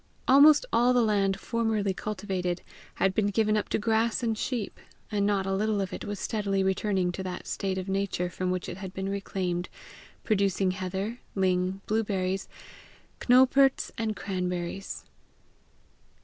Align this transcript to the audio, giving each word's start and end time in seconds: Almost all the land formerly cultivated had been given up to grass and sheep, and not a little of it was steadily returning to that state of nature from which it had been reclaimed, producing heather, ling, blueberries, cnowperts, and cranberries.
Almost 0.27 0.65
all 0.73 0.93
the 0.93 1.03
land 1.03 1.39
formerly 1.39 1.93
cultivated 1.93 2.63
had 2.95 3.13
been 3.13 3.27
given 3.27 3.55
up 3.55 3.69
to 3.69 3.77
grass 3.77 4.23
and 4.23 4.35
sheep, 4.35 4.79
and 5.11 5.27
not 5.27 5.45
a 5.45 5.53
little 5.53 5.79
of 5.79 5.93
it 5.93 6.05
was 6.05 6.19
steadily 6.19 6.63
returning 6.63 7.11
to 7.11 7.21
that 7.21 7.45
state 7.45 7.77
of 7.77 7.87
nature 7.87 8.27
from 8.27 8.49
which 8.49 8.67
it 8.67 8.77
had 8.77 8.95
been 8.95 9.09
reclaimed, 9.09 9.69
producing 10.23 10.71
heather, 10.71 11.19
ling, 11.35 11.81
blueberries, 11.85 12.49
cnowperts, 13.19 13.91
and 13.95 14.15
cranberries. 14.15 15.05